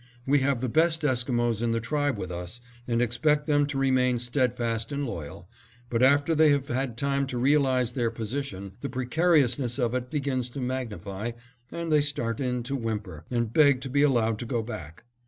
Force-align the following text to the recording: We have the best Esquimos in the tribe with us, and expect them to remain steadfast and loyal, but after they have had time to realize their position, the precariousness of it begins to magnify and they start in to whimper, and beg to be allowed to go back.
We 0.25 0.39
have 0.39 0.61
the 0.61 0.67
best 0.67 1.03
Esquimos 1.03 1.61
in 1.61 1.73
the 1.73 1.79
tribe 1.79 2.17
with 2.17 2.31
us, 2.31 2.59
and 2.87 3.03
expect 3.03 3.45
them 3.45 3.67
to 3.67 3.77
remain 3.77 4.17
steadfast 4.17 4.91
and 4.91 5.05
loyal, 5.05 5.47
but 5.91 6.01
after 6.01 6.33
they 6.33 6.49
have 6.49 6.69
had 6.69 6.97
time 6.97 7.27
to 7.27 7.37
realize 7.37 7.91
their 7.91 8.09
position, 8.09 8.71
the 8.81 8.89
precariousness 8.89 9.77
of 9.77 9.93
it 9.93 10.09
begins 10.09 10.49
to 10.49 10.59
magnify 10.59 11.33
and 11.71 11.91
they 11.91 12.01
start 12.01 12.39
in 12.39 12.63
to 12.63 12.75
whimper, 12.75 13.25
and 13.29 13.53
beg 13.53 13.79
to 13.81 13.91
be 13.91 14.01
allowed 14.01 14.39
to 14.39 14.47
go 14.47 14.63
back. 14.63 15.03